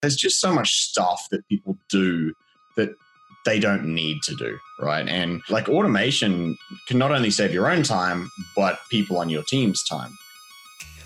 [0.00, 2.34] there's just so much stuff that people do
[2.76, 2.94] that
[3.44, 5.08] they don't need to do, right?
[5.08, 9.82] And like automation can not only save your own time, but people on your team's
[9.84, 10.16] time.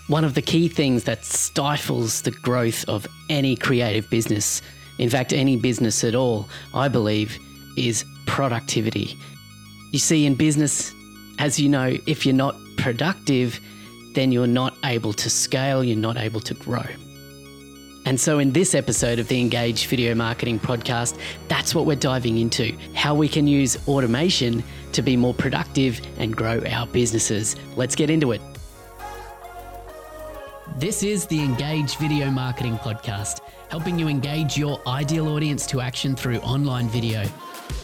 [0.07, 4.61] One of the key things that stifles the growth of any creative business,
[4.99, 7.37] in fact, any business at all, I believe,
[7.77, 9.17] is productivity.
[9.91, 10.93] You see, in business,
[11.39, 13.59] as you know, if you're not productive,
[14.13, 16.85] then you're not able to scale, you're not able to grow.
[18.05, 22.37] And so, in this episode of the Engage Video Marketing Podcast, that's what we're diving
[22.37, 27.55] into how we can use automation to be more productive and grow our businesses.
[27.75, 28.41] Let's get into it.
[30.77, 36.15] This is the Engage Video Marketing Podcast, helping you engage your ideal audience to action
[36.15, 37.23] through online video.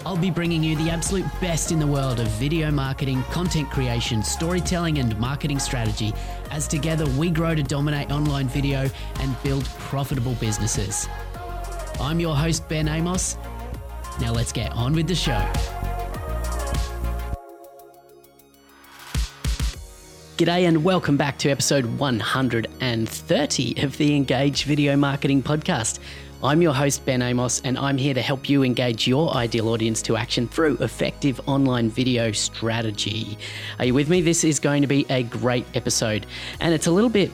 [0.06, 4.24] I'll be bringing you the absolute best in the world of video marketing, content creation,
[4.24, 6.14] storytelling, and marketing strategy
[6.50, 11.08] as together we grow to dominate online video and build profitable businesses.
[12.00, 13.38] I'm your host, Ben Amos.
[14.20, 15.40] Now let's get on with the show.
[20.38, 26.00] G'day and welcome back to episode 130 of the Engage Video Marketing Podcast.
[26.44, 30.02] I'm your host, Ben Amos, and I'm here to help you engage your ideal audience
[30.04, 33.38] to action through effective online video strategy.
[33.78, 34.22] Are you with me?
[34.22, 36.26] This is going to be a great episode,
[36.60, 37.32] and it's a little bit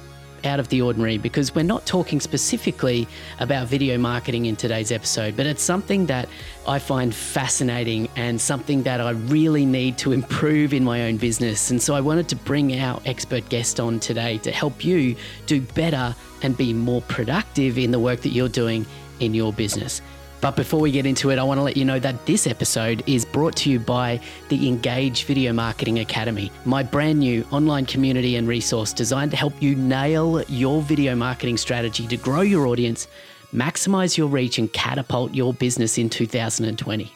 [0.48, 3.08] out of the ordinary because we're not talking specifically
[3.40, 6.28] about video marketing in today's episode, but it's something that
[6.68, 11.70] I find fascinating and something that I really need to improve in my own business.
[11.70, 15.62] And so I wanted to bring our expert guest on today to help you do
[15.62, 18.86] better and be more productive in the work that you're doing
[19.20, 20.02] in your business.
[20.40, 23.04] But before we get into it, I want to let you know that this episode
[23.08, 28.36] is brought to you by the Engage Video Marketing Academy, my brand new online community
[28.36, 33.08] and resource designed to help you nail your video marketing strategy to grow your audience,
[33.52, 37.12] maximize your reach, and catapult your business in 2020.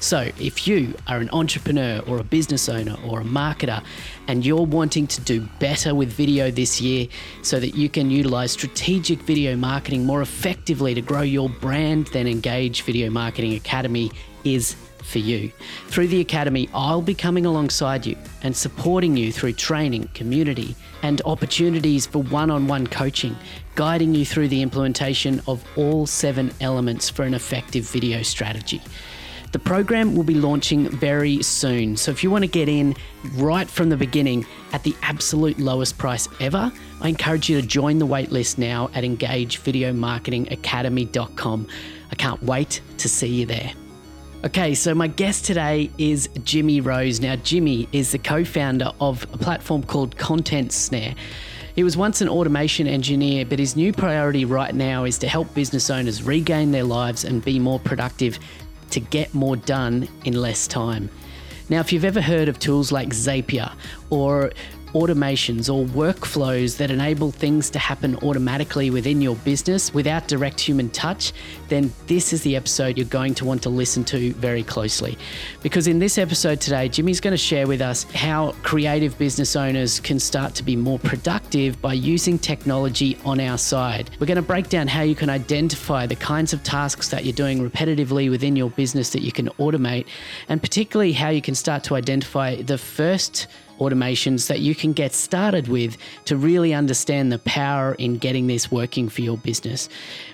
[0.00, 3.84] So, if you are an entrepreneur or a business owner or a marketer
[4.28, 7.06] and you're wanting to do better with video this year
[7.42, 12.26] so that you can utilize strategic video marketing more effectively to grow your brand, then
[12.26, 14.10] Engage Video Marketing Academy
[14.42, 15.52] is for you.
[15.88, 21.20] Through the Academy, I'll be coming alongside you and supporting you through training, community, and
[21.26, 23.36] opportunities for one on one coaching,
[23.74, 28.80] guiding you through the implementation of all seven elements for an effective video strategy.
[29.52, 31.96] The program will be launching very soon.
[31.96, 32.94] So if you want to get in
[33.34, 37.98] right from the beginning at the absolute lowest price ever, I encourage you to join
[37.98, 41.66] the waitlist now at engagevideomarketingacademy.com.
[42.10, 43.72] I can't wait to see you there.
[44.42, 47.20] Okay, so my guest today is Jimmy Rose.
[47.20, 51.14] Now, Jimmy is the co founder of a platform called Content Snare.
[51.74, 55.52] He was once an automation engineer, but his new priority right now is to help
[55.54, 58.38] business owners regain their lives and be more productive
[58.90, 61.10] to get more done in less time.
[61.68, 63.72] Now, if you've ever heard of tools like Zapier
[64.10, 64.50] or
[64.94, 70.90] automations or workflows that enable things to happen automatically within your business without direct human
[70.90, 71.32] touch,
[71.68, 75.16] then this is the episode you're going to want to listen to very closely.
[75.62, 80.00] Because in this episode today, Jimmy's going to share with us how creative business owners
[80.00, 84.10] can start to be more productive by using technology on our side.
[84.18, 87.32] We're going to break down how you can identify the kinds of tasks that you're
[87.32, 90.06] doing repetitively within your business that you can automate,
[90.48, 93.46] and particularly how you can start to identify the first
[93.80, 95.96] automations that you can get started with
[96.26, 99.88] to really understand the power in getting this working for your business.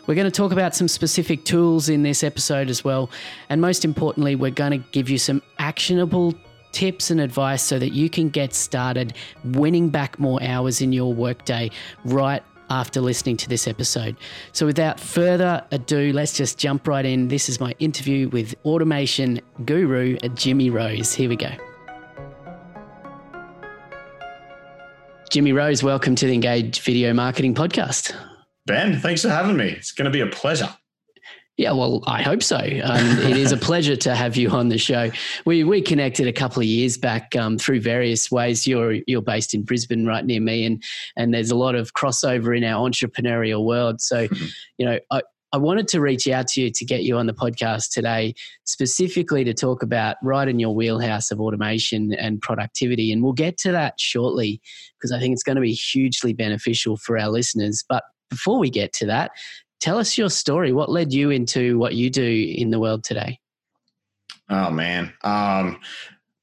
[0.06, 3.10] We're going to talk about some specific tools in this episode as well.
[3.48, 6.34] And most importantly, we're going to give you some actionable
[6.72, 9.14] tips and advice so that you can get started
[9.44, 11.70] winning back more hours in your workday
[12.04, 14.16] right after listening to this episode.
[14.52, 17.28] So, without further ado, let's just jump right in.
[17.28, 21.14] This is my interview with automation guru Jimmy Rose.
[21.14, 21.65] Here we go.
[25.36, 28.16] Jimmy Rose, welcome to the Engage Video Marketing Podcast.
[28.64, 29.68] Ben, thanks for having me.
[29.68, 30.74] It's going to be a pleasure.
[31.58, 32.56] Yeah, well, I hope so.
[32.56, 35.10] Um, it is a pleasure to have you on the show.
[35.44, 38.66] We we connected a couple of years back um, through various ways.
[38.66, 40.82] You're you're based in Brisbane, right near me, and
[41.18, 44.00] and there's a lot of crossover in our entrepreneurial world.
[44.00, 44.28] So,
[44.78, 45.20] you know, I,
[45.56, 49.42] I wanted to reach out to you to get you on the podcast today, specifically
[49.44, 53.10] to talk about right in your wheelhouse of automation and productivity.
[53.10, 54.60] And we'll get to that shortly
[54.98, 57.82] because I think it's going to be hugely beneficial for our listeners.
[57.88, 59.30] But before we get to that,
[59.80, 60.74] tell us your story.
[60.74, 63.40] What led you into what you do in the world today?
[64.50, 65.14] Oh, man.
[65.24, 65.80] Um,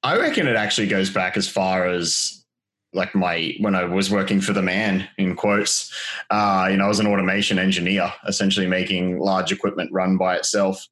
[0.02, 2.43] I reckon it actually goes back as far as
[2.94, 5.92] like my when I was working for the man in quotes,
[6.30, 10.88] uh, you know, I was an automation engineer, essentially making large equipment run by itself.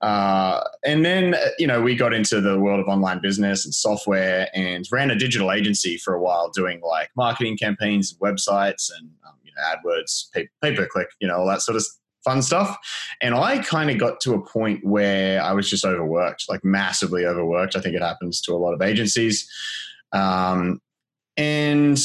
[0.00, 4.48] Uh, and then you know we got into the world of online business and software
[4.52, 9.08] and ran a digital agency for a while, doing like marketing campaigns and websites and
[9.26, 11.84] um, you know AdWords, pay, pay per click, you know, all that sort of
[12.24, 12.76] fun stuff.
[13.20, 17.26] And I kind of got to a point where I was just overworked, like massively
[17.26, 17.76] overworked.
[17.76, 19.48] I think it happens to a lot of agencies.
[20.12, 20.80] Um,
[21.36, 21.98] and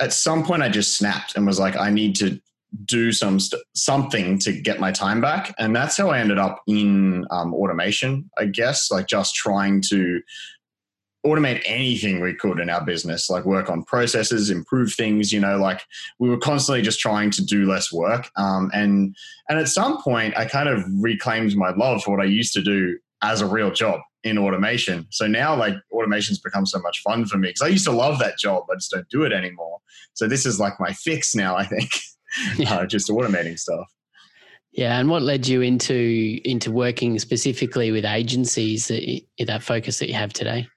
[0.00, 2.40] at some point, I just snapped and was like, I need to
[2.84, 5.54] do some st- something to get my time back.
[5.58, 10.20] And that's how I ended up in um, automation, I guess, like just trying to
[11.24, 15.32] automate anything we could in our business, like work on processes, improve things.
[15.32, 15.82] You know, like
[16.18, 18.28] we were constantly just trying to do less work.
[18.36, 19.16] Um, and
[19.48, 22.62] and at some point, I kind of reclaimed my love for what I used to
[22.62, 25.06] do as a real job in automation.
[25.10, 28.18] So now, like automation's become so much fun for me because I used to love
[28.18, 29.78] that job, but I just don't do it anymore.
[30.14, 31.56] So this is like my fix now.
[31.56, 31.90] I think,
[32.56, 32.74] yeah.
[32.74, 33.90] uh, just automating stuff.
[34.72, 40.08] Yeah, and what led you into into working specifically with agencies that, that focus that
[40.08, 40.68] you have today?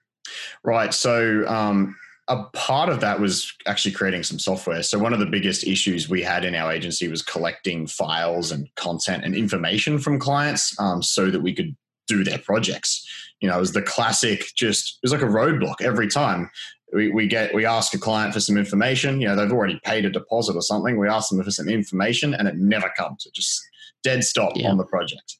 [0.63, 0.93] Right.
[0.93, 1.95] So um,
[2.29, 4.83] a part of that was actually creating some software.
[4.83, 8.69] So one of the biggest issues we had in our agency was collecting files and
[8.75, 11.75] content and information from clients um, so that we could
[12.07, 13.05] do their projects.
[13.41, 14.45] You know, it was the classic.
[14.55, 16.49] Just it was like a roadblock every time.
[16.91, 19.21] We, we get we ask a client for some information.
[19.21, 20.97] You know, they've already paid a deposit or something.
[20.97, 23.25] We ask them for some information, and it never comes.
[23.25, 23.61] It just
[24.03, 24.69] dead stop yeah.
[24.69, 25.37] on the project.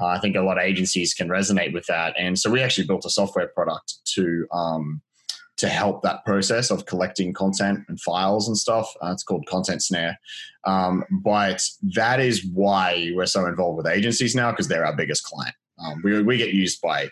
[0.00, 2.86] Uh, I think a lot of agencies can resonate with that, and so we actually
[2.86, 5.02] built a software product to um,
[5.56, 8.92] to help that process of collecting content and files and stuff.
[9.02, 10.18] Uh, it's called Content Snare,
[10.64, 11.62] um, but
[11.94, 15.54] that is why we're so involved with agencies now because they're our biggest client.
[15.84, 17.08] Um, we we get used by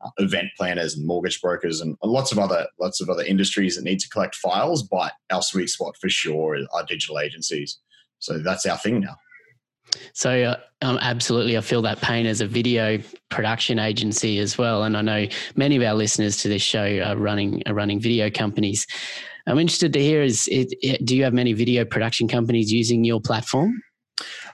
[0.00, 3.84] uh, event planners and mortgage brokers and lots of other lots of other industries that
[3.84, 7.78] need to collect files, but our sweet spot for sure are digital agencies.
[8.18, 9.16] So that's our thing now.
[10.12, 12.98] So, uh, um, absolutely, I feel that pain as a video
[13.30, 14.84] production agency as well.
[14.84, 15.26] And I know
[15.56, 18.86] many of our listeners to this show are running are running video companies.
[19.46, 23.04] I'm interested to hear: is it, it, do you have many video production companies using
[23.04, 23.82] your platform?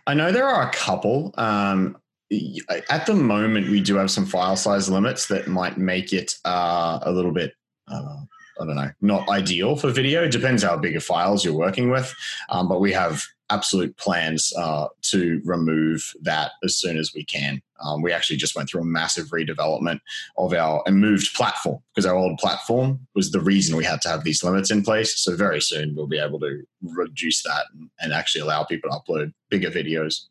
[0.06, 1.34] I know there are a couple.
[1.36, 1.96] Um,
[2.30, 6.98] at the moment, we do have some file size limits that might make it uh,
[7.02, 7.54] a little bit.
[7.88, 8.20] Uh,
[8.60, 10.24] I don't know, not ideal for video.
[10.24, 12.14] It depends how big of files you're working with.
[12.48, 17.60] Um, but we have absolute plans uh, to remove that as soon as we can.
[17.84, 20.00] Um, we actually just went through a massive redevelopment
[20.38, 24.08] of our and moved platform because our old platform was the reason we had to
[24.08, 25.18] have these limits in place.
[25.18, 28.96] So very soon we'll be able to reduce that and, and actually allow people to
[28.96, 30.26] upload bigger videos.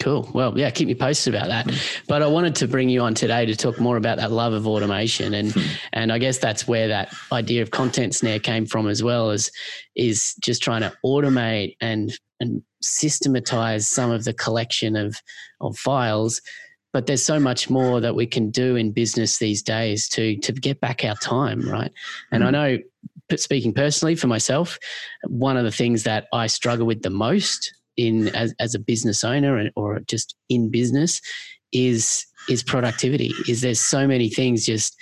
[0.00, 0.30] Cool.
[0.32, 1.74] Well, yeah, keep me posted about that.
[2.06, 4.66] But I wanted to bring you on today to talk more about that love of
[4.66, 5.54] automation, and
[5.92, 9.50] and I guess that's where that idea of content snare came from as well as
[9.96, 15.20] is just trying to automate and and systematize some of the collection of
[15.60, 16.40] of files.
[16.92, 20.52] But there's so much more that we can do in business these days to to
[20.52, 21.90] get back our time, right?
[22.30, 22.52] And I hmm.
[22.52, 22.78] know,
[23.36, 24.78] speaking personally for myself,
[25.26, 29.22] one of the things that I struggle with the most in as, as a business
[29.24, 31.20] owner or just in business
[31.72, 33.32] is is productivity.
[33.46, 34.96] Is there's so many things just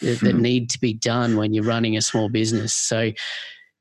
[0.00, 0.42] that, that hmm.
[0.42, 2.72] need to be done when you're running a small business?
[2.72, 3.10] So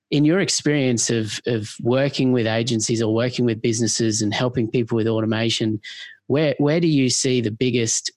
[0.10, 4.96] in your experience of of working with agencies or working with businesses and helping people
[4.96, 5.80] with automation
[6.28, 8.12] where where do you see the biggest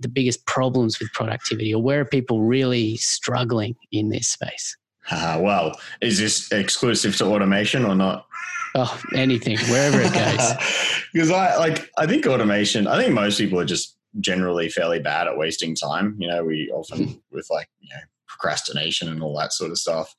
[0.00, 4.76] the biggest problems with productivity or where are people really struggling in this space?
[5.10, 8.26] Uh, well is this exclusive to automation or not
[8.74, 11.04] Oh, anything, wherever it goes.
[11.12, 12.86] because I like, I think automation.
[12.86, 16.16] I think most people are just generally fairly bad at wasting time.
[16.18, 20.14] You know, we often with like you know procrastination and all that sort of stuff.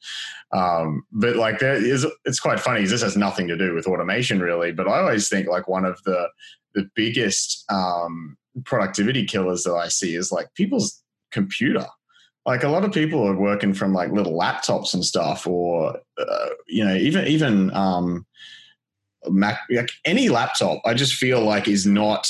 [0.52, 2.06] Um, but like, there is.
[2.26, 2.86] It's quite funny.
[2.86, 4.72] This has nothing to do with automation, really.
[4.72, 6.28] But I always think like one of the
[6.74, 11.86] the biggest um, productivity killers that I see is like people's computer
[12.46, 16.50] like a lot of people are working from like little laptops and stuff or uh,
[16.68, 18.26] you know even even um
[19.28, 22.28] mac like any laptop i just feel like is not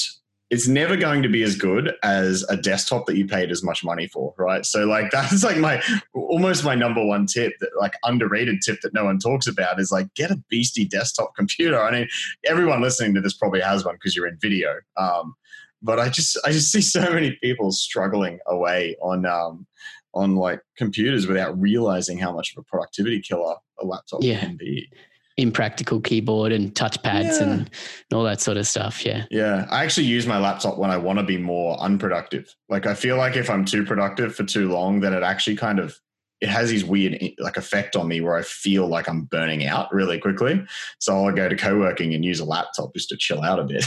[0.52, 3.86] it's never going to be as good as a desktop that you paid as much
[3.86, 4.66] money for right?
[4.66, 5.82] So like that's like my
[6.14, 9.92] almost my number one tip that like underrated tip that no one talks about is
[9.92, 11.82] like get a beastie desktop computer.
[11.82, 12.08] I mean
[12.46, 14.76] everyone listening to this probably has one because you're in video.
[14.98, 15.34] Um
[15.82, 19.66] but i just i just see so many people struggling away on um
[20.14, 24.40] on like computers without realizing how much of a productivity killer a laptop yeah.
[24.40, 24.90] can be.
[25.38, 27.44] Impractical keyboard and touchpads yeah.
[27.44, 27.70] and
[28.14, 29.06] all that sort of stuff.
[29.06, 29.26] Yeah.
[29.32, 29.66] Yeah.
[29.70, 32.54] I actually use my laptop when I want to be more unproductive.
[32.70, 35.80] Like I feel like if I'm too productive for too long, then it actually kind
[35.80, 36.00] of
[36.42, 39.94] it has these weird like effect on me where I feel like I'm burning out
[39.94, 40.64] really quickly.
[41.00, 43.86] So I'll go to co-working and use a laptop just to chill out a bit.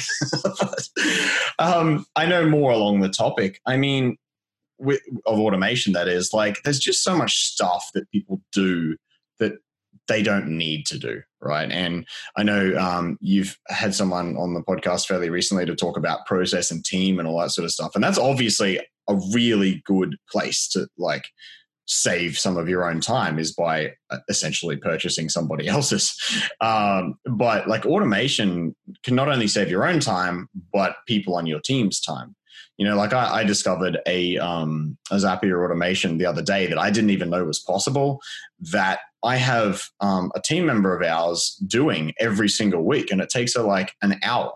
[1.59, 3.61] um, I know more along the topic.
[3.67, 4.17] I mean,
[4.79, 8.97] with, of automation, that is like there's just so much stuff that people do
[9.39, 9.53] that
[10.09, 11.71] they don't need to do, right?
[11.71, 16.27] And I know um, you've had someone on the podcast fairly recently to talk about
[16.27, 20.17] process and team and all that sort of stuff, and that's obviously a really good
[20.31, 21.25] place to like
[21.87, 26.17] save some of your own time is by uh, essentially purchasing somebody else's.
[26.61, 31.61] Um, but like automation can not only save your own time, but people on your
[31.61, 32.35] team's time.
[32.77, 36.79] You know, like I, I discovered a, um, a Zapier automation the other day that
[36.79, 38.21] I didn't even know was possible
[38.73, 43.31] that I have um, a team member of ours doing every single week, and it
[43.31, 44.53] takes her like an hour.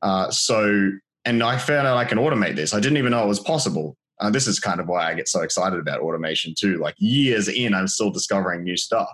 [0.00, 0.90] Uh, so,
[1.24, 2.74] and I found out I can automate this.
[2.74, 3.96] I didn't even know it was possible.
[4.20, 6.78] Uh, this is kind of why I get so excited about automation too.
[6.78, 9.10] Like years in, I'm still discovering new stuff.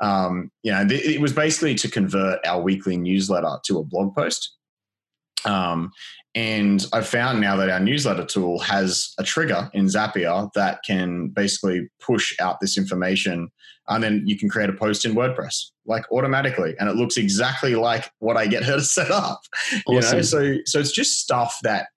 [0.00, 4.14] Um, you know, th- it was basically to convert our weekly newsletter to a blog
[4.14, 4.56] post.
[5.44, 5.92] Um,
[6.34, 11.28] and I've found now that our newsletter tool has a trigger in Zapier that can
[11.28, 13.50] basically push out this information.
[13.88, 16.74] And then you can create a post in WordPress like automatically.
[16.78, 19.40] And it looks exactly like what I get her to set up.
[19.86, 19.94] Awesome.
[19.94, 21.88] You know, so so it's just stuff that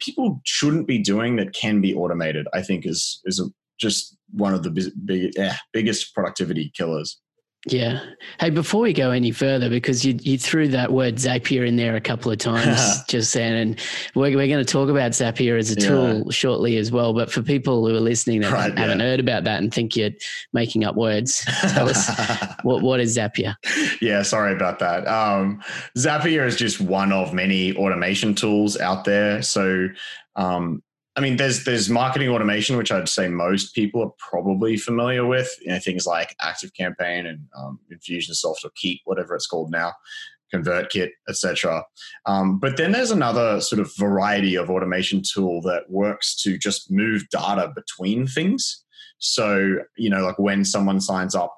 [0.00, 3.44] people shouldn't be doing that can be automated, I think is is a,
[3.78, 7.20] just one of the big, big, yeah, biggest productivity killers.
[7.66, 8.00] Yeah.
[8.38, 11.96] Hey, before we go any further, because you, you threw that word Zapier in there
[11.96, 13.80] a couple of times just then, and
[14.14, 16.30] we're, we're going to talk about Zapier as a tool yeah.
[16.30, 17.12] shortly as well.
[17.12, 19.06] But for people who are listening that right, haven't yeah.
[19.06, 20.10] heard about that and think you're
[20.52, 22.08] making up words, tell us
[22.62, 23.56] what, what is Zapier?
[24.00, 25.06] Yeah, sorry about that.
[25.08, 25.60] Um,
[25.96, 29.42] Zapier is just one of many automation tools out there.
[29.42, 29.88] So
[30.36, 30.82] um,
[31.18, 35.52] I mean, there's there's marketing automation, which I'd say most people are probably familiar with.
[35.60, 39.94] You know, things like Active Campaign and um, Infusionsoft or Keap, whatever it's called now,
[40.54, 41.82] ConvertKit, etc.
[42.26, 46.88] Um, but then there's another sort of variety of automation tool that works to just
[46.88, 48.84] move data between things.
[49.18, 51.52] So you know, like when someone signs up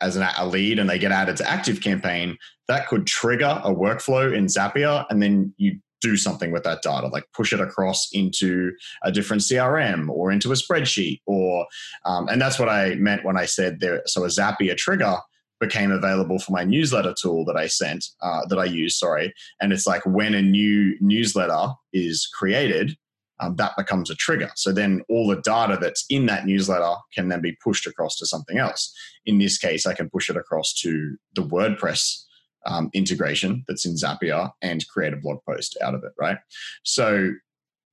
[0.00, 3.74] as an, a lead and they get added to Active Campaign, that could trigger a
[3.74, 8.08] workflow in Zapier, and then you do something with that data, like push it across
[8.12, 11.66] into a different CRM or into a spreadsheet, or
[12.04, 14.02] um, and that's what I meant when I said there.
[14.06, 15.16] So a Zapier trigger
[15.60, 19.32] became available for my newsletter tool that I sent, uh, that I use, sorry.
[19.60, 22.96] And it's like when a new newsletter is created,
[23.38, 24.50] um, that becomes a trigger.
[24.56, 28.26] So then all the data that's in that newsletter can then be pushed across to
[28.26, 28.92] something else.
[29.24, 32.24] In this case, I can push it across to the WordPress
[32.66, 36.38] um, integration that's in Zapier and create a blog post out of it, right?
[36.84, 37.32] So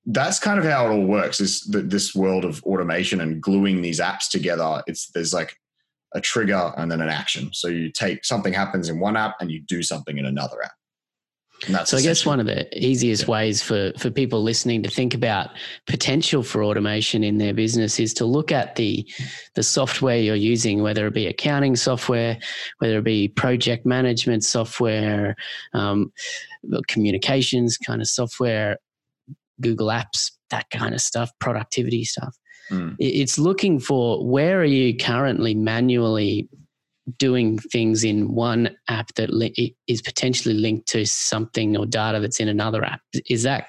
[0.06, 1.40] that's kind of how it all works.
[1.40, 4.82] Is that this world of automation and gluing these apps together?
[4.88, 5.56] It's there's like
[6.16, 7.50] a trigger and then an action.
[7.54, 10.72] So you take something happens in one app and you do something in another app
[11.84, 13.32] so I guess one of the easiest yeah.
[13.32, 15.50] ways for, for people listening to think about
[15.88, 19.08] potential for automation in their business is to look at the
[19.56, 22.38] the software you're using, whether it be accounting software,
[22.80, 25.36] whether it be project management software,
[25.74, 26.12] um,
[26.88, 28.78] communications kind of software,
[29.62, 32.36] Google Apps, that kind of stuff, productivity stuff.
[32.72, 32.96] Mm.
[33.00, 36.48] It's looking for where are you currently manually
[37.18, 42.40] doing things in one app that li- is potentially linked to something or data that's
[42.40, 43.02] in another app.
[43.30, 43.68] Is that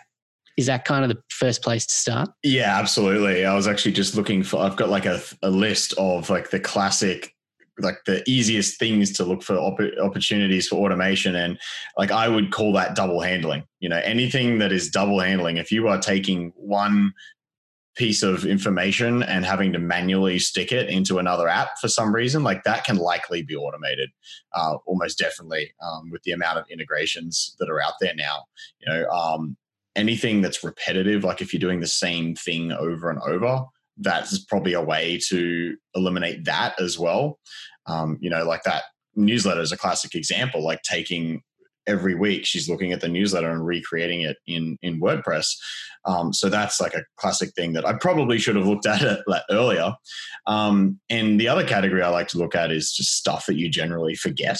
[0.56, 2.28] is that kind of the first place to start?
[2.42, 3.46] Yeah, absolutely.
[3.46, 4.58] I was actually just looking for.
[4.58, 7.34] I've got like a, a list of like the classic
[7.78, 11.58] like the easiest things to look for op- opportunities for automation and
[11.96, 15.72] like i would call that double handling you know anything that is double handling if
[15.72, 17.12] you are taking one
[17.96, 22.42] piece of information and having to manually stick it into another app for some reason,
[22.42, 24.10] like that can likely be automated,
[24.54, 28.44] uh, almost definitely um, with the amount of integrations that are out there now.
[28.80, 29.56] You know, um,
[29.96, 33.64] anything that's repetitive, like if you're doing the same thing over and over,
[33.98, 37.38] that's probably a way to eliminate that as well.
[37.86, 38.84] Um, you know, like that
[39.16, 41.42] newsletter is a classic example, like taking
[41.86, 45.56] every week she's looking at the newsletter and recreating it in in WordPress.
[46.04, 49.20] Um, so that's like a classic thing that I probably should have looked at it
[49.50, 49.94] earlier.
[50.46, 53.68] Um, and the other category I like to look at is just stuff that you
[53.68, 54.58] generally forget.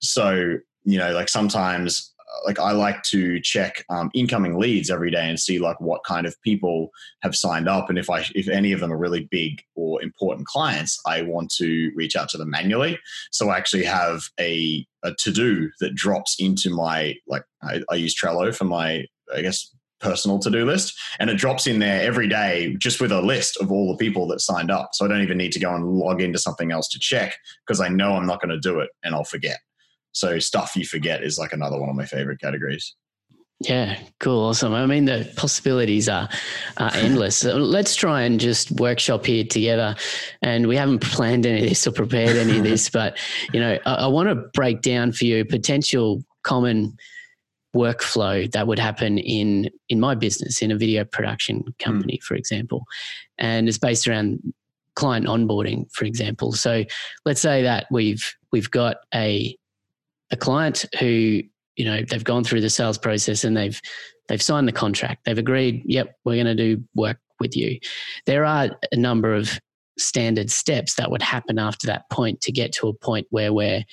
[0.00, 2.14] So you know, like sometimes
[2.44, 6.26] like I like to check um, incoming leads every day and see like what kind
[6.26, 6.90] of people
[7.22, 10.46] have signed up, and if I if any of them are really big or important
[10.46, 12.98] clients, I want to reach out to them manually.
[13.32, 17.96] So I actually have a a to do that drops into my like I, I
[17.96, 19.74] use Trello for my I guess
[20.06, 23.56] personal to do list, and it drops in there every day just with a list
[23.60, 24.90] of all the people that signed up.
[24.92, 27.36] So I don't even need to go and log into something else to check
[27.66, 29.58] because I know I'm not going to do it and I'll forget.
[30.12, 32.94] So stuff you forget is like another one of my favorite categories.
[33.60, 34.74] Yeah, cool, awesome.
[34.74, 36.28] I mean, the possibilities are,
[36.76, 37.38] are endless.
[37.38, 39.96] so let's try and just workshop here together.
[40.42, 43.18] And we haven't planned any of this or prepared any of this, but
[43.52, 46.96] you know, I, I want to break down for you potential common
[47.76, 52.22] workflow that would happen in in my business in a video production company, mm.
[52.22, 52.84] for example,
[53.38, 54.40] and it's based around
[54.94, 56.52] client onboarding, for example.
[56.52, 56.84] So
[57.24, 59.56] let's say that we've we've got a
[60.30, 61.42] a client who
[61.76, 63.80] you know they've gone through the sales process and they've
[64.28, 67.78] they've signed the contract they've agreed yep we're going to do work with you
[68.24, 69.60] there are a number of
[69.98, 73.84] standard steps that would happen after that point to get to a point where we're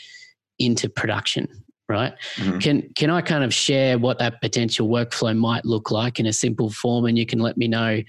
[0.60, 1.48] into production
[1.93, 2.57] right mm-hmm.
[2.59, 6.33] can can i kind of share what that potential workflow might look like in a
[6.33, 8.01] simple form and you can let me know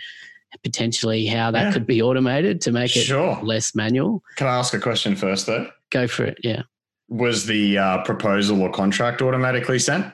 [0.62, 1.72] potentially how that yeah.
[1.72, 3.38] could be automated to make it sure.
[3.42, 6.62] less manual can i ask a question first though go for it yeah
[7.08, 10.12] was the uh, proposal or contract automatically sent?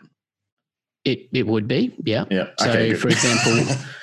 [1.05, 2.25] It it would be, yeah.
[2.31, 2.49] Yeah.
[2.59, 3.75] So, for example,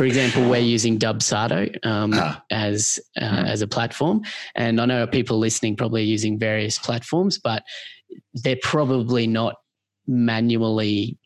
[0.00, 2.42] for example, we're using Dubsado um, ah.
[2.50, 3.46] as uh, mm.
[3.46, 4.22] as a platform,
[4.54, 7.64] and I know people listening probably are using various platforms, but
[8.32, 9.56] they're probably not
[10.06, 11.18] manually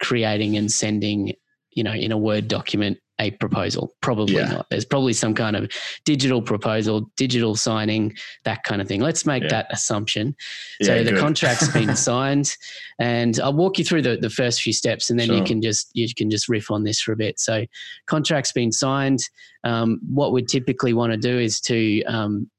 [0.00, 1.34] creating and sending,
[1.72, 3.94] you know, in a Word document a proposal.
[4.00, 4.50] Probably yeah.
[4.50, 4.66] not.
[4.70, 5.70] There's probably some kind of
[6.04, 9.00] digital proposal, digital signing, that kind of thing.
[9.00, 9.48] Let's make yeah.
[9.50, 10.36] that assumption.
[10.80, 11.20] Yeah, so the good.
[11.20, 12.56] contract's been signed,
[12.98, 15.36] and I'll walk you through the, the first few steps, and then sure.
[15.36, 17.40] you can just you can just riff on this for a bit.
[17.40, 17.64] So
[18.06, 19.20] contract's been signed.
[19.64, 22.50] Um, what we typically want to do is to um,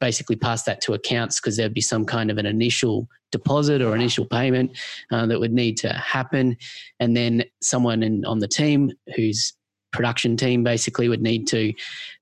[0.00, 3.94] basically pass that to accounts because there'd be some kind of an initial deposit or
[3.96, 4.70] initial payment
[5.10, 6.56] uh, that would need to happen,
[7.00, 9.54] and then someone in, on the team who's
[9.94, 11.72] production team basically would need to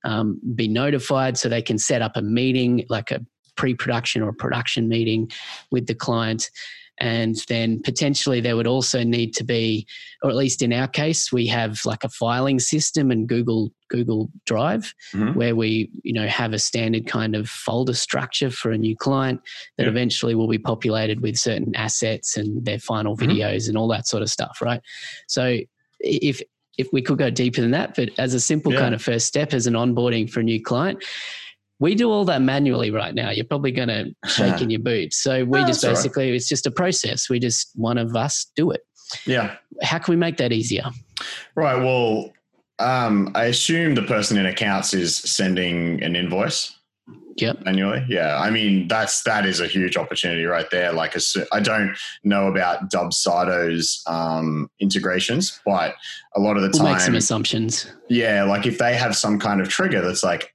[0.04, 3.24] um, be notified so they can set up a meeting, like a
[3.56, 5.30] pre production or production meeting
[5.70, 6.50] with the client.
[6.98, 9.86] And then potentially there would also need to be,
[10.22, 14.30] or at least in our case, we have like a filing system and Google Google
[14.46, 15.36] Drive mm-hmm.
[15.36, 19.40] where we, you know, have a standard kind of folder structure for a new client
[19.78, 23.30] that eventually will be populated with certain assets and their final mm-hmm.
[23.30, 24.82] videos and all that sort of stuff, right?
[25.26, 25.58] So
[25.98, 26.40] if
[26.78, 28.80] if we could go deeper than that, but as a simple yeah.
[28.80, 31.04] kind of first step as an onboarding for a new client,
[31.78, 33.30] we do all that manually right now.
[33.30, 35.22] You're probably going to shake in your boots.
[35.22, 36.34] So we no, just basically, right.
[36.34, 37.28] it's just a process.
[37.28, 38.82] We just, one of us do it.
[39.26, 39.56] Yeah.
[39.82, 40.84] How can we make that easier?
[41.54, 41.76] Right.
[41.76, 42.32] Well,
[42.78, 46.76] um, I assume the person in accounts is sending an invoice.
[47.36, 47.64] Yep.
[47.64, 48.04] Manually.
[48.08, 48.38] Yeah.
[48.38, 50.92] I mean, that's, that is a huge opportunity right there.
[50.92, 51.16] Like,
[51.52, 55.94] I don't know about Dubsado's um, integrations, but
[56.34, 56.92] a lot of the we'll time.
[56.92, 57.86] make some assumptions.
[58.08, 58.44] Yeah.
[58.44, 60.54] Like, if they have some kind of trigger that's like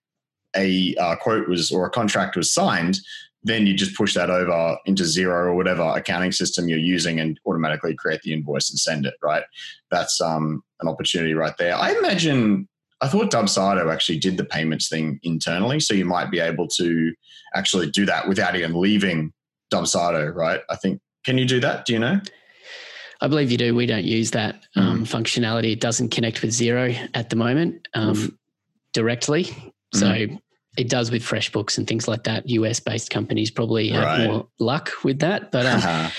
[0.55, 2.99] a uh, quote was or a contract was signed,
[3.43, 7.39] then you just push that over into Xero or whatever accounting system you're using and
[7.45, 9.43] automatically create the invoice and send it, right?
[9.89, 11.75] That's um, an opportunity right there.
[11.75, 12.67] I imagine
[13.01, 17.13] I thought Dubsado actually did the payments thing internally, so you might be able to
[17.55, 19.33] actually do that without even leaving
[19.71, 20.61] Dubsado, right?
[20.69, 21.01] I think.
[21.23, 21.85] Can you do that?
[21.85, 22.21] Do you know?
[23.19, 23.75] I believe you do.
[23.75, 25.07] We don't use that um, mm.
[25.07, 25.73] functionality.
[25.73, 28.37] It doesn't connect with Xero at the moment um,
[28.93, 29.45] directly.
[29.93, 30.39] So mm.
[30.77, 32.47] it does with FreshBooks and things like that.
[32.49, 34.27] US based companies probably have right.
[34.27, 35.51] more luck with that.
[35.51, 36.11] But um,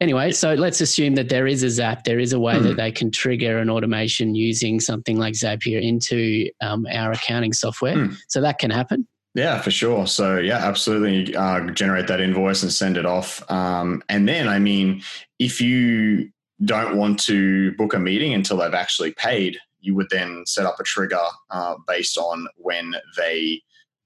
[0.00, 2.62] Anyway, so let's assume that there is a Zap, there is a way mm.
[2.62, 2.76] that hmm.
[2.76, 7.96] they can trigger an automation using something like Zapier into um, our accounting software.
[7.96, 8.16] Mm.
[8.28, 9.08] So that can happen.
[9.34, 10.06] Yeah, for sure.
[10.06, 11.34] So yeah, absolutely.
[11.34, 13.48] Uh, generate that invoice and send it off.
[13.50, 15.02] Um, and then, I mean,
[15.38, 16.30] if you
[16.64, 20.80] don't want to book a meeting until they've actually paid, you would then set up
[20.80, 23.62] a trigger uh, based on when they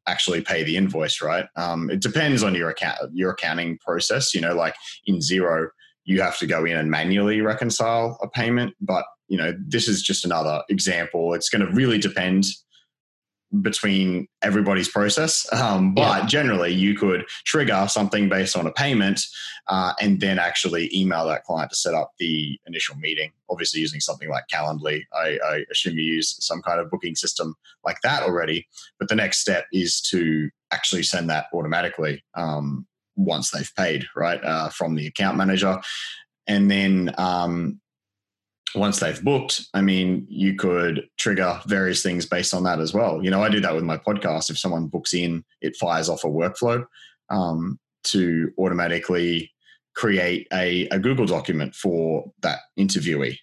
[0.06, 1.22] actually pay the invoice.
[1.22, 1.46] Right?
[1.56, 4.34] Um, it depends on your account, your accounting process.
[4.34, 4.74] You know, like
[5.06, 5.68] in Xero,
[6.04, 8.74] you have to go in and manually reconcile a payment.
[8.80, 11.34] But you know, this is just another example.
[11.34, 12.46] It's going to really depend
[13.60, 15.46] between everybody's process.
[15.52, 16.26] Um, but yeah.
[16.26, 19.20] generally, you could trigger something based on a payment
[19.68, 23.30] uh, and then actually email that client to set up the initial meeting.
[23.50, 25.02] Obviously, using something like Calendly.
[25.12, 28.66] I, I assume you use some kind of booking system like that already.
[28.98, 32.24] But the next step is to actually send that automatically.
[32.34, 32.86] Um,
[33.24, 35.80] once they've paid, right, uh, from the account manager.
[36.46, 37.80] And then um,
[38.74, 43.22] once they've booked, I mean, you could trigger various things based on that as well.
[43.22, 44.50] You know, I do that with my podcast.
[44.50, 46.84] If someone books in, it fires off a workflow
[47.30, 49.52] um, to automatically
[49.94, 53.36] create a, a Google document for that interviewee.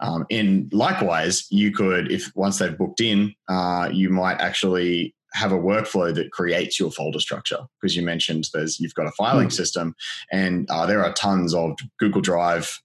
[0.00, 5.52] Um, and likewise, you could, if once they've booked in, uh, you might actually have
[5.52, 9.48] a workflow that creates your folder structure because you mentioned there's you've got a filing
[9.48, 9.52] mm.
[9.52, 9.94] system
[10.32, 12.80] and uh, there are tons of google drive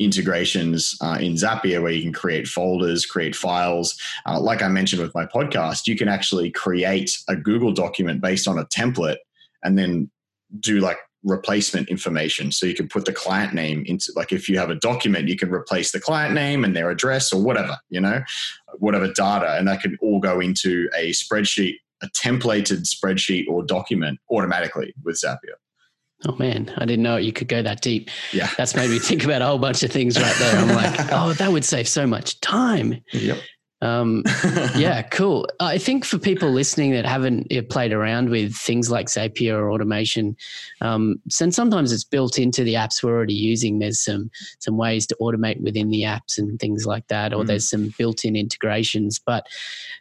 [0.00, 5.00] integrations uh, in zapier where you can create folders create files uh, like i mentioned
[5.00, 9.18] with my podcast you can actually create a google document based on a template
[9.62, 10.10] and then
[10.60, 12.52] do like replacement information.
[12.52, 15.36] So you can put the client name into, like, if you have a document, you
[15.36, 18.22] can replace the client name and their address or whatever, you know,
[18.78, 24.18] whatever data, and that can all go into a spreadsheet, a templated spreadsheet or document
[24.30, 25.56] automatically with Zapier.
[26.26, 28.08] Oh man, I didn't know you could go that deep.
[28.32, 28.48] Yeah.
[28.56, 30.56] That's made me think about a whole bunch of things right there.
[30.56, 33.02] I'm like, oh, that would save so much time.
[33.12, 33.38] Yep.
[33.84, 34.24] Um,
[34.76, 35.46] yeah, cool.
[35.60, 40.36] I think for people listening that haven't played around with things like Zapier or automation,
[40.80, 43.78] um, and sometimes it's built into the apps we're already using.
[43.78, 47.46] There's some some ways to automate within the apps and things like that, or mm.
[47.46, 49.18] there's some built-in integrations.
[49.18, 49.46] But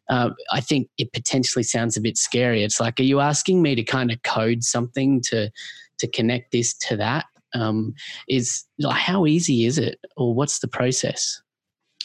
[0.09, 2.63] uh, I think it potentially sounds a bit scary.
[2.63, 5.51] It's like, are you asking me to kind of code something to
[5.97, 7.25] to connect this to that?
[7.53, 7.93] Um,
[8.29, 11.42] is like, how easy is it, or what's the process?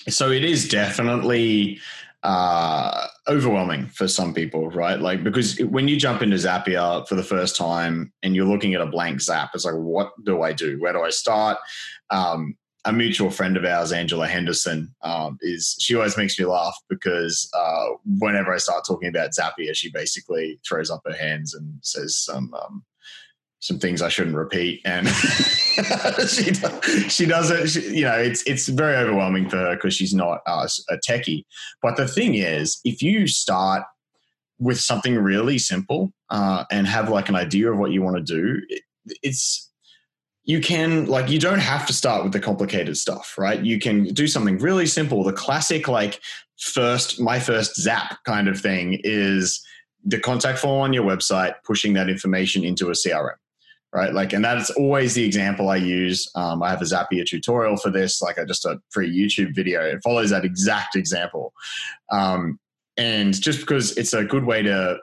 [0.08, 1.80] So it is definitely
[2.22, 5.00] uh, overwhelming for some people, right?
[5.00, 8.80] Like because when you jump into Zapier for the first time and you're looking at
[8.80, 10.80] a blank Zap, it's like, what do I do?
[10.80, 11.58] Where do I start?
[12.10, 16.76] Um, a mutual friend of ours, Angela Henderson, um, is she always makes me laugh
[16.88, 21.74] because uh, whenever I start talking about Zapier, she basically throws up her hands and
[21.82, 22.84] says some um,
[23.60, 25.08] some things I shouldn't repeat, and
[26.28, 26.54] she
[27.08, 27.68] she does it.
[27.68, 31.44] She, you know, it's it's very overwhelming for her because she's not uh, a techie.
[31.82, 33.82] But the thing is, if you start
[34.60, 38.22] with something really simple uh, and have like an idea of what you want to
[38.22, 38.82] do, it,
[39.22, 39.70] it's
[40.44, 43.60] you can like you don't have to start with the complicated stuff, right?
[43.60, 45.24] You can do something really simple.
[45.24, 46.20] The classic like
[46.60, 49.60] first my first zap kind of thing is
[50.04, 53.34] the contact form on your website, pushing that information into a CRM
[53.92, 54.12] right?
[54.12, 56.30] Like, and that's always the example I use.
[56.34, 59.82] Um, I have a Zapier tutorial for this, like a, just a free YouTube video.
[59.82, 61.52] It follows that exact example.
[62.10, 62.58] Um,
[62.96, 64.98] and just because it's a good way to,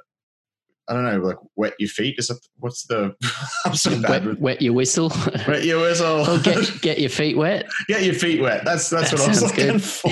[0.88, 2.16] I don't know, like wet your feet.
[2.20, 3.16] Is that what's the?
[3.66, 4.26] I'm so bad.
[4.26, 5.12] Wet, wet your whistle.
[5.48, 6.30] Wet your whistle.
[6.30, 7.66] or get get your feet wet.
[7.88, 8.66] Get your feet wet.
[8.66, 9.84] That's that's that what I was looking good.
[9.84, 10.12] for.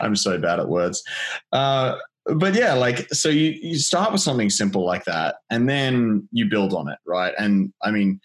[0.00, 1.02] I'm so bad at words.
[1.50, 1.96] Uh,
[2.34, 6.46] but yeah, like so you you start with something simple like that, and then you
[6.48, 7.34] build on it, right?
[7.38, 8.20] And I mean,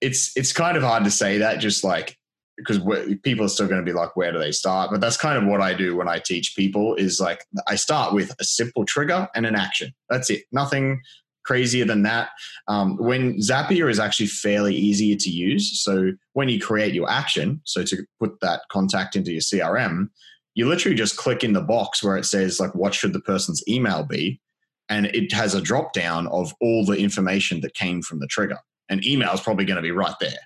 [0.00, 2.16] it's it's kind of hard to say that just like
[2.56, 2.78] because
[3.22, 4.90] people are still going to be like, where do they start?
[4.90, 8.12] But that's kind of what I do when I teach people is like I start
[8.12, 9.92] with a simple trigger and an action.
[10.10, 10.42] That's it.
[10.52, 11.00] Nothing
[11.44, 12.30] crazier than that.
[12.68, 15.82] Um, when Zapier is actually fairly easier to use.
[15.82, 20.10] So when you create your action, so to put that contact into your CRM,
[20.54, 23.62] you literally just click in the box where it says like what should the person's
[23.68, 24.40] email be?
[24.88, 28.58] And it has a drop down of all the information that came from the trigger.
[28.88, 30.38] And email is probably going to be right there.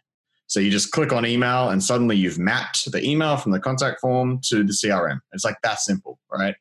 [0.46, 4.00] So you just click on email and suddenly you've mapped the email from the contact
[4.00, 6.54] form to the crm it's like that simple right?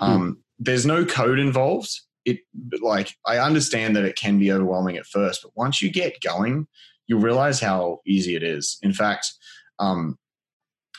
[0.00, 0.04] Mm-hmm.
[0.04, 1.90] um, there's no code involved.
[2.24, 2.38] It
[2.80, 6.66] like i understand that it can be overwhelming at first but once you get going
[7.06, 8.78] you realize how easy it is.
[8.82, 9.32] In fact
[9.78, 10.16] um,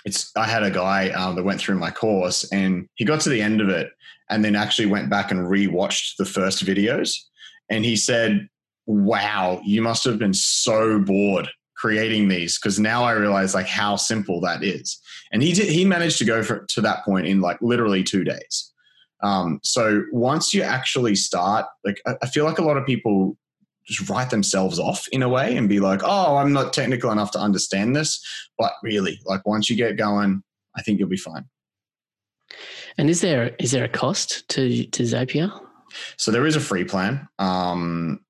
[0.06, 3.30] it's I had a guy um, that went through my course and he got to
[3.30, 3.90] the end of it
[4.30, 7.18] and then actually went back and rewatched the first videos
[7.70, 8.48] and he said,
[8.86, 13.96] "Wow, you must have been so bored creating these because now I realize like how
[13.96, 15.00] simple that is."
[15.32, 18.24] And he did, he managed to go for, to that point in like literally two
[18.24, 18.72] days.
[19.24, 23.38] Um, so once you actually start, like I, I feel like a lot of people
[23.88, 27.32] just write themselves off in a way and be like, oh, I'm not technical enough
[27.32, 28.22] to understand this.
[28.58, 30.44] But really, like once you get going,
[30.76, 31.46] I think you'll be fine.
[32.98, 35.52] And is there is there a cost to to Zapier?
[36.18, 37.28] So there is a free plan.
[37.40, 38.22] Um,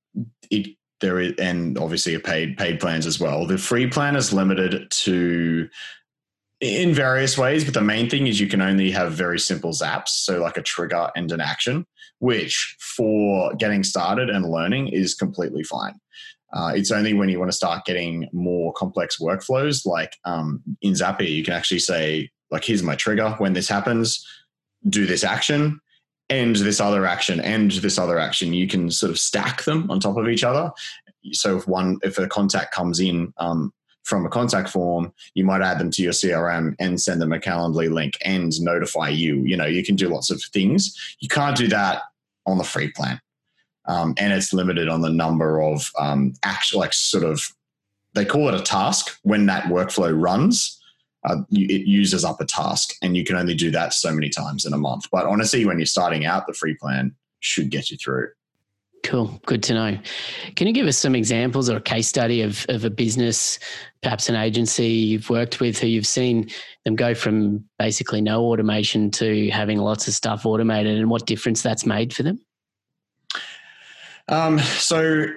[0.51, 3.45] it there is, and obviously a paid paid plans as well.
[3.45, 5.69] The free plan is limited to
[6.61, 10.09] in various ways, but the main thing is you can only have very simple zaps,
[10.09, 11.85] so like a trigger and an action,
[12.19, 15.93] which for getting started and learning is completely fine.
[16.53, 20.93] Uh, it's only when you want to start getting more complex workflows, like um, in
[20.93, 23.31] Zapier, you can actually say, like, here's my trigger.
[23.39, 24.25] When this happens,
[24.87, 25.81] do this action,
[26.29, 28.53] and this other action, and this other action.
[28.53, 30.71] You can sort of stack them on top of each other.
[31.33, 33.73] So if one, if a contact comes in um,
[34.05, 37.39] from a contact form, you might add them to your CRM and send them a
[37.39, 39.41] Calendly link and notify you.
[39.41, 40.95] You know, you can do lots of things.
[41.19, 42.03] You can't do that
[42.45, 43.19] on the free plan.
[43.87, 47.41] Um, and it's limited on the number of um, actual, like sort of,
[48.13, 50.79] they call it a task when that workflow runs.
[51.25, 54.65] uh, it uses up a task, and you can only do that so many times
[54.65, 55.05] in a month.
[55.11, 58.29] But honestly, when you're starting out, the free plan should get you through.
[59.05, 59.39] Cool.
[59.45, 59.99] Good to know.
[60.55, 63.59] Can you give us some examples or a case study of, of a business,
[64.01, 66.49] perhaps an agency you've worked with who you've seen
[66.85, 71.61] them go from basically no automation to having lots of stuff automated and what difference
[71.61, 72.39] that's made for them?
[74.27, 75.27] Um, so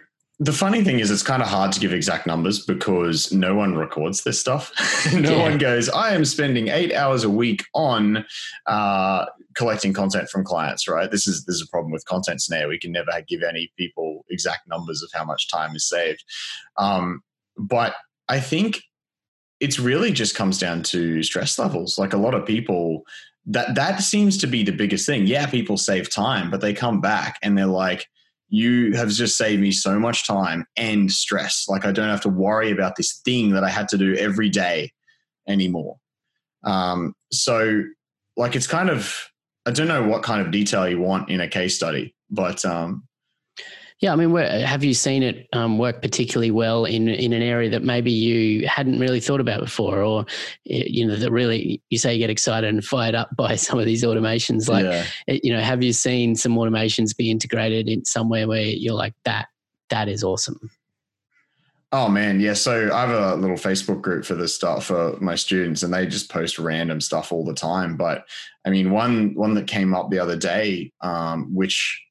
[0.40, 3.74] the funny thing is, it's kind of hard to give exact numbers because no one
[3.76, 4.72] records this stuff.
[5.12, 5.42] no yeah.
[5.42, 8.24] one goes, I am spending eight hours a week on
[8.66, 11.10] uh, collecting content from clients, right?
[11.10, 12.68] This is, this is a problem with content snare.
[12.68, 16.22] We can never give any people exact numbers of how much time is saved.
[16.76, 17.22] Um,
[17.56, 17.94] but
[18.28, 18.82] I think
[19.58, 21.98] it's really just comes down to stress levels.
[21.98, 23.02] Like a lot of people,
[23.46, 25.26] that that seems to be the biggest thing.
[25.26, 28.06] Yeah, people save time, but they come back and they're like,
[28.48, 31.66] you have just saved me so much time and stress.
[31.68, 34.48] Like I don't have to worry about this thing that I had to do every
[34.48, 34.92] day
[35.46, 35.96] anymore.
[36.64, 37.82] Um, so
[38.36, 39.16] like it's kind of
[39.66, 43.07] I don't know what kind of detail you want in a case study, but um,
[44.00, 47.68] yeah, I mean, have you seen it um, work particularly well in in an area
[47.70, 50.24] that maybe you hadn't really thought about before, or
[50.64, 53.86] you know, that really you say you get excited and fired up by some of
[53.86, 54.68] these automations?
[54.68, 55.04] Like, yeah.
[55.42, 59.48] you know, have you seen some automations be integrated in somewhere where you're like that?
[59.90, 60.70] That is awesome.
[61.90, 62.52] Oh man, yeah.
[62.52, 66.06] So I have a little Facebook group for this stuff for my students, and they
[66.06, 67.96] just post random stuff all the time.
[67.96, 68.26] But
[68.64, 72.04] I mean, one one that came up the other day, um, which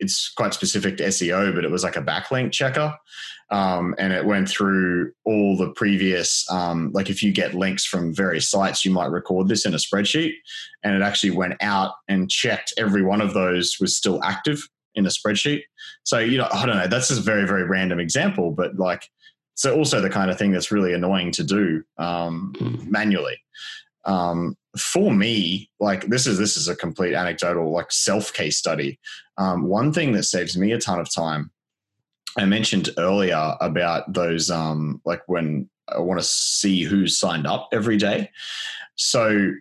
[0.00, 2.94] it's quite specific to SEO, but it was like a backlink checker.
[3.50, 8.14] Um, and it went through all the previous, um, like if you get links from
[8.14, 10.32] various sites, you might record this in a spreadsheet.
[10.82, 15.06] And it actually went out and checked every one of those was still active in
[15.06, 15.62] a spreadsheet.
[16.04, 19.08] So, you know, I don't know, that's just a very, very random example, but like,
[19.54, 22.86] so also the kind of thing that's really annoying to do um, mm.
[22.88, 23.36] manually.
[24.06, 28.98] Um, for me, like this is this is a complete anecdotal, like self case study.
[29.38, 31.50] Um, one thing that saves me a ton of time.
[32.36, 37.68] I mentioned earlier about those, um, like when I want to see who's signed up
[37.72, 38.30] every day.
[38.96, 39.52] So,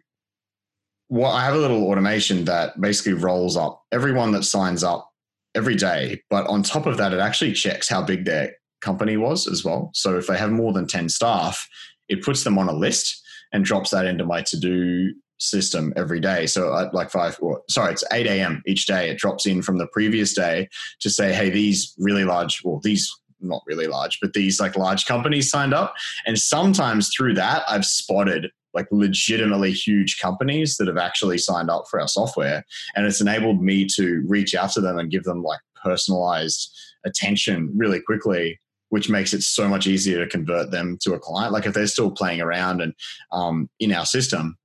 [1.08, 5.12] what I have a little automation that basically rolls up everyone that signs up
[5.53, 9.47] every day, but on top of that, it actually checks how big their company was
[9.47, 9.91] as well.
[9.93, 11.67] So, if they have more than ten staff,
[12.10, 13.22] it puts them on a list
[13.53, 16.47] and drops that into my to do system every day.
[16.47, 18.61] So at like five, or, sorry, it's 8 a.m.
[18.65, 19.09] each day.
[19.09, 20.69] It drops in from the previous day
[21.01, 25.05] to say, hey, these really large, well, these not really large, but these like large
[25.05, 25.93] companies signed up.
[26.25, 31.85] And sometimes through that, I've spotted like legitimately huge companies that have actually signed up
[31.89, 32.63] for our software.
[32.95, 36.73] And it's enabled me to reach out to them and give them like personalized
[37.05, 38.59] attention really quickly
[38.93, 41.51] which makes it so much easier to convert them to a client.
[41.51, 42.93] Like if they're still playing around and
[43.32, 44.56] um, in our system,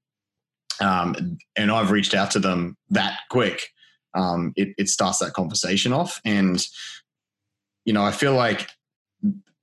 [0.82, 3.68] um, and I've reached out to them that quick,
[4.12, 6.20] um, it, it, starts that conversation off.
[6.26, 6.62] And
[7.86, 8.68] you know, I feel like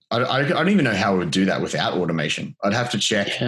[0.09, 2.55] I, I, I, don't even know how I would do that without automation.
[2.63, 3.39] I'd have to check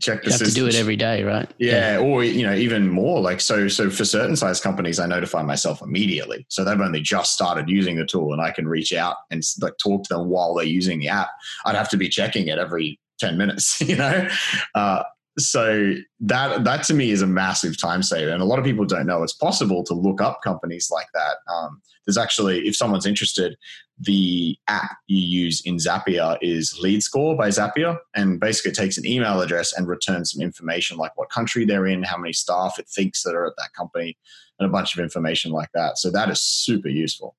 [0.00, 1.50] check the you have to do it every day, right?
[1.58, 3.20] Yeah, yeah, or you know, even more.
[3.20, 6.46] Like so, so for certain size companies, I notify myself immediately.
[6.48, 9.74] So they've only just started using the tool, and I can reach out and like
[9.78, 11.30] talk to them while they're using the app.
[11.64, 14.28] I'd have to be checking it every ten minutes, you know.
[14.74, 15.02] Uh,
[15.38, 18.84] so that that to me is a massive time saver, and a lot of people
[18.84, 21.36] don't know it's possible to look up companies like that.
[21.52, 23.56] Um, there's actually, if someone's interested,
[23.98, 28.96] the app you use in Zapier is Lead Score by Zapier, and basically it takes
[28.96, 32.78] an email address and returns some information like what country they're in, how many staff
[32.78, 34.16] it thinks that are at that company,
[34.58, 35.98] and a bunch of information like that.
[35.98, 37.34] So that is super useful.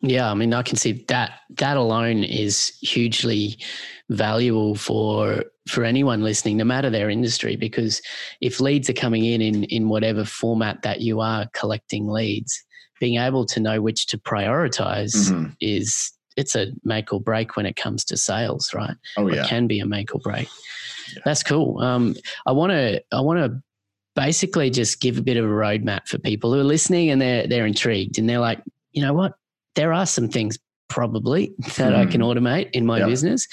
[0.00, 3.58] Yeah, I mean, I can see that that alone is hugely
[4.10, 8.02] valuable for for anyone listening, no matter their industry, because
[8.42, 12.62] if leads are coming in in in whatever format that you are collecting leads,
[13.00, 15.46] being able to know which to prioritize mm-hmm.
[15.60, 18.96] is it's a make or break when it comes to sales, right?
[19.16, 20.48] Oh yeah, it can be a make or break.
[21.14, 21.22] Yeah.
[21.24, 21.80] That's cool.
[21.80, 22.14] Um,
[22.46, 23.62] I want to I want to
[24.14, 27.46] basically just give a bit of a roadmap for people who are listening and they're
[27.46, 28.60] they're intrigued and they're like,
[28.92, 29.34] you know what,
[29.74, 30.58] there are some things
[30.88, 31.96] probably that mm.
[31.96, 32.26] I can hmm.
[32.26, 33.46] automate in my business.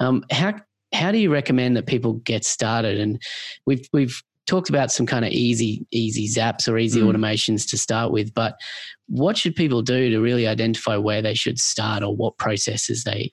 [0.00, 0.54] Um, how
[0.92, 3.00] how do you recommend that people get started?
[3.00, 3.20] And
[3.66, 7.10] we've we've talked about some kind of easy easy zaps or easy mm.
[7.10, 8.56] automations to start with but
[9.06, 13.32] what should people do to really identify where they should start or what processes they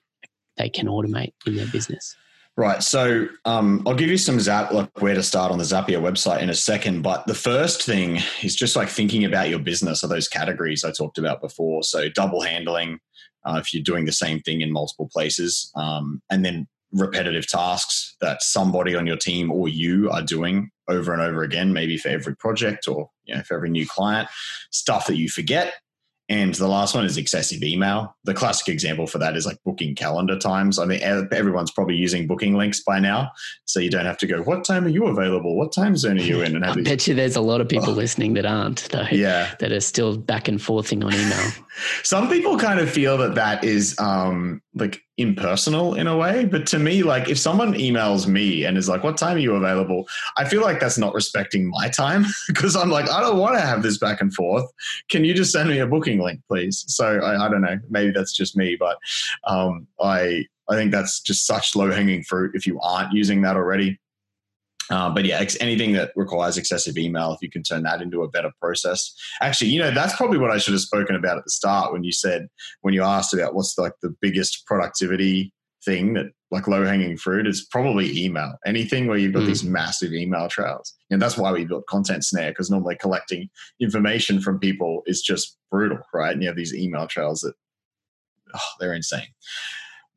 [0.56, 2.16] they can automate in their business
[2.54, 2.82] Right.
[2.82, 6.42] So um, I'll give you some zap like where to start on the Zapier website
[6.42, 7.00] in a second.
[7.00, 10.90] But the first thing is just like thinking about your business or those categories I
[10.92, 11.82] talked about before.
[11.82, 12.98] So double handling,
[13.46, 18.16] uh, if you're doing the same thing in multiple places, um, and then repetitive tasks
[18.20, 22.08] that somebody on your team or you are doing over and over again, maybe for
[22.08, 24.28] every project or you know, for every new client,
[24.70, 25.72] stuff that you forget
[26.28, 28.16] and the last one is excessive email.
[28.24, 30.78] The classic example for that is like booking calendar times.
[30.78, 33.32] I mean, everyone's probably using booking links by now,
[33.64, 34.42] so you don't have to go.
[34.42, 35.56] What time are you available?
[35.56, 36.54] What time zone are you in?
[36.56, 37.94] And I these- bet you there's a lot of people oh.
[37.94, 38.88] listening that aren't.
[38.90, 41.50] Though, yeah, that are still back and forthing on email.
[42.02, 46.44] Some people kind of feel that that is um, like impersonal in a way.
[46.44, 49.54] But to me, like if someone emails me and is like, "What time are you
[49.54, 50.06] available?"
[50.36, 53.60] I feel like that's not respecting my time because I'm like, I don't want to
[53.60, 54.66] have this back and forth.
[55.08, 56.84] Can you just send me a booking link, please?
[56.88, 57.78] So I, I don't know.
[57.88, 58.98] Maybe that's just me, but
[59.44, 63.56] um, I I think that's just such low hanging fruit if you aren't using that
[63.56, 63.98] already.
[64.92, 68.22] Uh, but yeah, ex- anything that requires excessive email, if you can turn that into
[68.22, 69.14] a better process.
[69.40, 72.04] Actually, you know, that's probably what I should have spoken about at the start when
[72.04, 72.48] you said,
[72.82, 75.50] when you asked about what's like the biggest productivity
[75.82, 78.52] thing that like low hanging fruit is probably email.
[78.66, 79.46] Anything where you've got mm.
[79.46, 80.94] these massive email trails.
[81.10, 83.48] And that's why we built Content Snare because normally collecting
[83.80, 86.32] information from people is just brutal, right?
[86.34, 87.54] And you have these email trails that
[88.54, 89.28] oh, they're insane.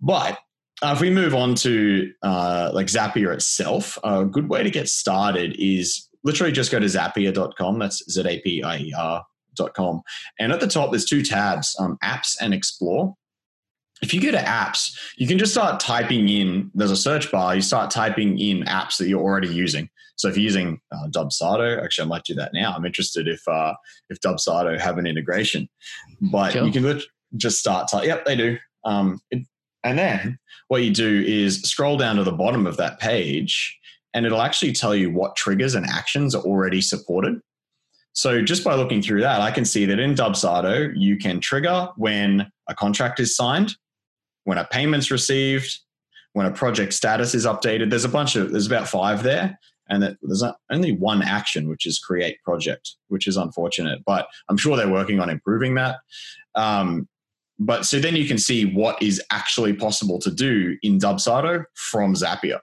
[0.01, 0.37] But
[0.81, 4.89] uh, if we move on to uh, like Zapier itself, a good way to get
[4.89, 7.79] started is literally just go to zapier.com.
[7.79, 10.01] That's Z A P I E R.com.
[10.39, 13.15] And at the top, there's two tabs um, apps and explore.
[14.01, 17.55] If you go to apps, you can just start typing in, there's a search bar,
[17.55, 19.89] you start typing in apps that you're already using.
[20.17, 22.73] So if you're using uh, Dubsado, actually, I might do that now.
[22.73, 23.73] I'm interested if uh,
[24.09, 25.69] if Dubsado have an integration,
[26.31, 26.65] but sure.
[26.65, 27.01] you can
[27.37, 27.89] just start.
[27.89, 28.57] Ty- yep, they do.
[28.85, 29.45] Um, it,
[29.85, 33.77] and then what you do is scroll down to the bottom of that page
[34.15, 37.39] and it'll actually tell you what triggers and actions are already supported.
[38.13, 41.89] So just by looking through that, I can see that in Dubsado, you can trigger
[41.97, 43.75] when a contract is signed,
[44.45, 45.79] when a payment's received,
[46.31, 47.89] when a project status is updated.
[47.89, 49.59] There's a bunch of, there's about five there.
[49.87, 53.99] And that there's only one action, which is create project, which is unfortunate.
[54.03, 55.97] But I'm sure they're working on improving that.
[56.55, 57.07] Um,
[57.59, 62.13] but so then you can see what is actually possible to do in Dubsado from
[62.13, 62.59] Zapier.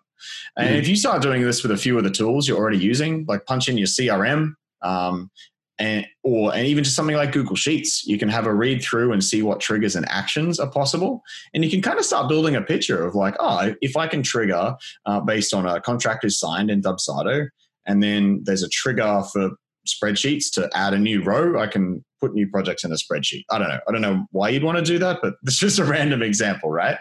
[0.56, 2.78] And mm if you start doing this with a few of the tools you're already
[2.78, 4.52] using, like punch in your CRM,
[4.82, 5.30] um,
[5.78, 9.12] and or and even just something like Google Sheets, you can have a read through
[9.12, 11.22] and see what triggers and actions are possible,
[11.54, 14.22] and you can kind of start building a picture of like, oh, if I can
[14.22, 14.76] trigger
[15.06, 17.48] uh, based on a contract is signed in Dubsado,
[17.86, 19.50] and then there's a trigger for
[19.86, 23.44] spreadsheets to add a new row, I can put new projects in a spreadsheet.
[23.50, 23.80] I don't know.
[23.88, 26.70] I don't know why you'd want to do that, but it's just a random example,
[26.70, 26.96] right?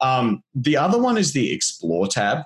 [0.00, 2.44] Um, the other one is the Explore tab.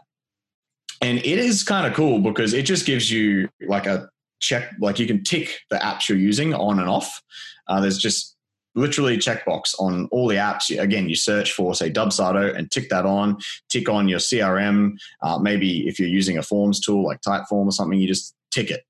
[1.01, 4.09] And it is kind of cool because it just gives you like a
[4.41, 7.21] check, like you can tick the apps you're using on and off.
[7.69, 8.37] Uh, there's just
[8.75, 10.77] literally a checkbox on all the apps.
[10.79, 13.37] Again, you search for, say, Dubsado and tick that on,
[13.69, 14.93] tick on your CRM.
[15.23, 18.71] Uh, maybe if you're using a forms tool like Typeform or something, you just tick
[18.71, 18.85] it.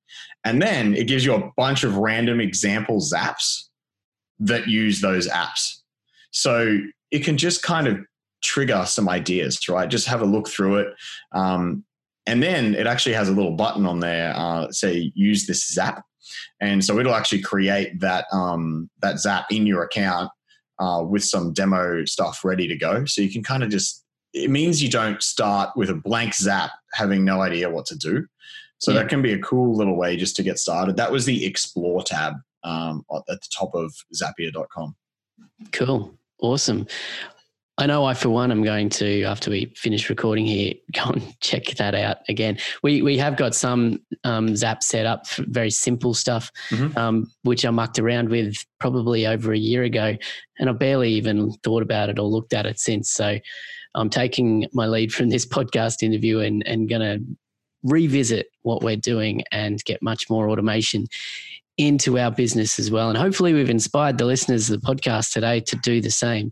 [0.45, 3.65] And then it gives you a bunch of random example zaps
[4.39, 5.79] that use those apps.
[6.31, 6.79] So
[7.11, 7.99] it can just kind of
[8.43, 9.89] trigger some ideas, right?
[9.89, 10.89] Just have a look through it.
[11.33, 11.85] Um,
[12.27, 16.05] and then it actually has a little button on there, uh, say use this zap.
[16.61, 20.31] And so it'll actually create that um, that zap in your account
[20.79, 23.05] uh, with some demo stuff ready to go.
[23.05, 26.71] So you can kind of just it means you don't start with a blank zap
[26.93, 28.27] having no idea what to do.
[28.85, 29.01] So yeah.
[29.01, 30.97] that can be a cool little way just to get started.
[30.97, 34.95] That was the Explore tab um, at the top of Zapier.com.
[35.73, 36.15] Cool.
[36.43, 36.87] Awesome.
[37.79, 41.41] I know I, for one, am going to, after we finish recording here, go and
[41.41, 42.59] check that out again.
[42.83, 46.97] We we have got some um, Zap set up, very simple stuff, mm-hmm.
[46.99, 50.15] um, which I mucked around with probably over a year ago,
[50.59, 53.11] and I've barely even thought about it or looked at it since.
[53.11, 53.39] So
[53.95, 57.37] I'm taking my lead from this podcast interview and, and going to
[57.85, 61.07] revisit what we're doing and get much more automation
[61.77, 63.09] into our business as well.
[63.09, 66.51] And hopefully, we've inspired the listeners of the podcast today to do the same.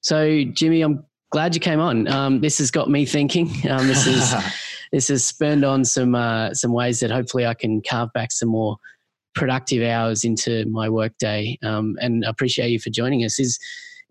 [0.00, 2.08] So, Jimmy, I'm glad you came on.
[2.08, 3.48] Um, this has got me thinking.
[3.68, 4.34] Um, this is
[4.92, 8.48] this has spurned on some uh, some ways that hopefully I can carve back some
[8.48, 8.76] more
[9.34, 11.58] productive hours into my workday.
[11.62, 13.38] Um, and I appreciate you for joining us.
[13.38, 13.58] Is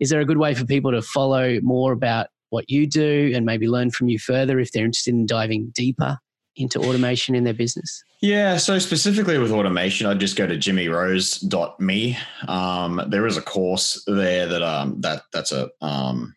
[0.00, 3.46] is there a good way for people to follow more about what you do and
[3.46, 6.18] maybe learn from you further if they're interested in diving deeper
[6.56, 8.04] into automation in their business?
[8.20, 12.18] Yeah, so specifically with automation, I'd just go to jimmyrose.me.
[12.48, 16.34] Um, there is a course there that um, that that's a um,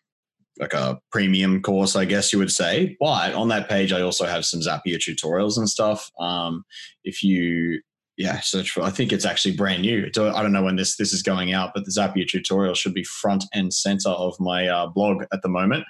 [0.58, 2.96] like a premium course, I guess you would say.
[3.00, 6.10] But on that page, I also have some Zapier tutorials and stuff.
[6.18, 6.64] Um,
[7.04, 7.80] if you
[8.18, 8.82] yeah, search for.
[8.82, 10.06] I think it's actually brand new.
[10.06, 13.04] I don't know when this this is going out, but the Zapier tutorial should be
[13.04, 15.84] front and center of my uh, blog at the moment.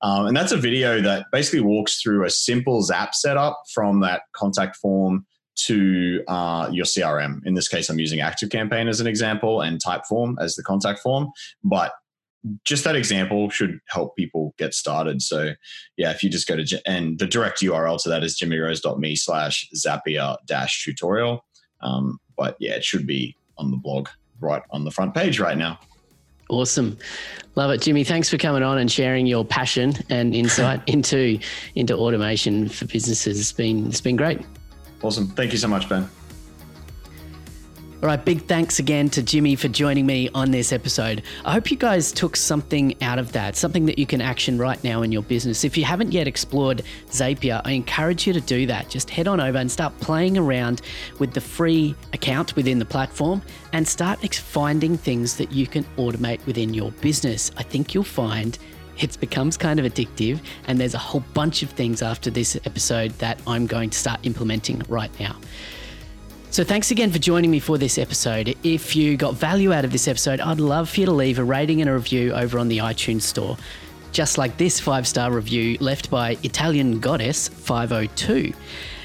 [0.00, 4.22] Um, and that's a video that basically walks through a simple Zap setup from that
[4.32, 5.26] contact form
[5.66, 7.40] to uh, your CRM.
[7.44, 11.30] In this case, I'm using ActiveCampaign as an example and Typeform as the contact form.
[11.64, 11.92] But
[12.64, 15.20] just that example should help people get started.
[15.20, 15.54] So
[15.96, 19.68] yeah, if you just go to, and the direct URL to that is jimmyrose.me slash
[19.76, 21.44] Zapier dash tutorial.
[21.82, 24.08] Um, but yeah, it should be on the blog
[24.40, 25.78] right on the front page right now.
[26.48, 26.98] Awesome.
[27.54, 27.80] Love it.
[27.80, 31.38] Jimmy, thanks for coming on and sharing your passion and insight into
[31.74, 33.40] into automation for businesses.
[33.40, 34.40] It's been it's been great.
[35.02, 35.28] Awesome.
[35.28, 36.08] Thank you so much, Ben.
[38.02, 41.22] All right, big thanks again to Jimmy for joining me on this episode.
[41.44, 44.82] I hope you guys took something out of that, something that you can action right
[44.82, 45.62] now in your business.
[45.62, 48.88] If you haven't yet explored Zapier, I encourage you to do that.
[48.88, 50.82] Just head on over and start playing around
[51.20, 53.40] with the free account within the platform
[53.72, 57.52] and start finding things that you can automate within your business.
[57.56, 58.58] I think you'll find
[58.98, 63.12] it becomes kind of addictive, and there's a whole bunch of things after this episode
[63.18, 65.36] that I'm going to start implementing right now.
[66.52, 68.54] So, thanks again for joining me for this episode.
[68.62, 71.44] If you got value out of this episode, I'd love for you to leave a
[71.44, 73.56] rating and a review over on the iTunes store.
[74.12, 78.52] Just like this five star review left by Italian Goddess 502.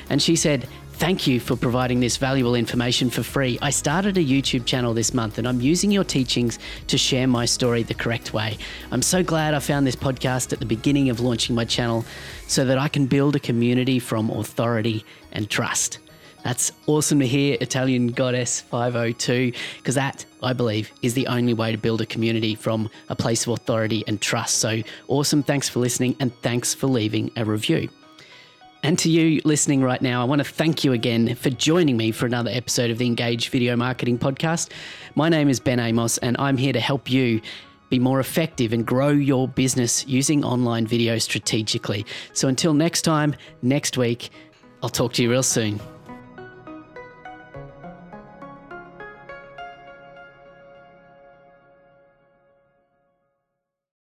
[0.10, 3.58] And she said, Thank you for providing this valuable information for free.
[3.62, 7.45] I started a YouTube channel this month and I'm using your teachings to share my
[7.45, 8.58] story the correct way.
[8.91, 12.04] I'm so glad I found this podcast at the beginning of launching my channel
[12.48, 16.00] so that I can build a community from authority and trust.
[16.48, 21.74] That's awesome to hear, Italian Goddess 502, because that, I believe, is the only way
[21.74, 24.60] to build a community from a place of authority and trust.
[24.60, 25.43] So awesome.
[25.43, 27.89] Thanks for listening and thanks for leaving a review.
[28.82, 32.12] And to you listening right now, I want to thank you again for joining me
[32.12, 34.72] for another episode of the Engage Video Marketing Podcast.
[35.16, 37.41] My name is Ben Amos, and I'm here to help you
[37.89, 42.06] be more effective and grow your business using online video strategically.
[42.32, 44.30] So until next time, next week,
[44.82, 45.82] I'll talk to you real soon.